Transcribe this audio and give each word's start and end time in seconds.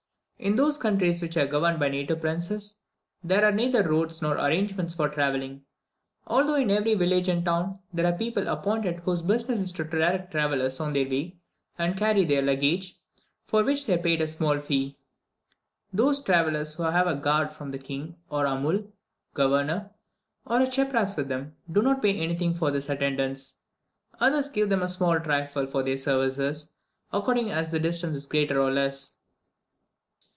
In 0.43 0.55
those 0.55 0.75
countries 0.79 1.21
which 1.21 1.37
are 1.37 1.45
governed 1.45 1.79
by 1.79 1.89
native 1.89 2.19
princes, 2.21 2.79
there 3.23 3.45
are 3.45 3.51
neither 3.51 3.83
roads 3.87 4.23
nor 4.23 4.39
arrangements 4.43 4.95
for 4.95 5.07
travelling; 5.07 5.61
although 6.25 6.55
in 6.55 6.71
every 6.71 6.95
village 6.95 7.29
and 7.29 7.45
town 7.45 7.77
there 7.93 8.07
are 8.07 8.17
people 8.17 8.47
appointed 8.47 9.01
whose 9.01 9.21
business 9.21 9.59
it 9.59 9.63
is 9.65 9.71
to 9.73 9.83
direct 9.83 10.31
travellers 10.31 10.79
on 10.79 10.93
their 10.93 11.07
way 11.07 11.37
and 11.77 11.95
carry 11.95 12.25
their 12.25 12.41
luggage, 12.41 12.97
for 13.45 13.63
which 13.63 13.85
they 13.85 13.93
are 13.93 14.01
paid 14.01 14.19
a 14.19 14.27
small 14.27 14.57
fee. 14.59 14.97
Those 15.93 16.23
travellers 16.23 16.73
who 16.73 16.81
have 16.81 17.05
a 17.05 17.13
guard 17.13 17.53
from 17.53 17.69
the 17.69 17.77
king 17.77 18.15
or 18.31 18.45
aumil 18.47 18.91
(governor), 19.35 19.91
or 20.47 20.59
a 20.59 20.65
cheprasse 20.65 21.15
with 21.17 21.27
them, 21.27 21.55
do 21.71 21.83
not 21.83 22.01
pay 22.01 22.17
anything 22.17 22.55
for 22.55 22.71
this 22.71 22.89
attendance; 22.89 23.59
others 24.19 24.49
give 24.49 24.69
them 24.69 24.81
a 24.81 24.87
trifle 24.89 25.67
for 25.67 25.83
their 25.83 25.99
services, 25.99 26.73
according 27.13 27.51
as 27.51 27.69
the 27.69 27.79
distance 27.79 28.15
is 28.17 28.25
greater 28.25 28.59
or 28.59 28.71
less. 28.71 29.19